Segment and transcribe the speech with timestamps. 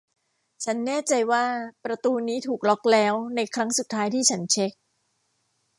[0.63, 1.43] ฉันแน่ใจว่า
[1.83, 4.71] ประตูนี้ถูกล็อคแล้วในครั้งสุดท้ายที่ฉันเช็ค